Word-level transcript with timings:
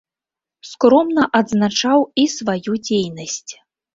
Скромна 0.69 1.25
адзначаў 1.41 1.99
і 2.23 2.25
сваю 2.37 2.73
дзейнасць. 2.87 3.51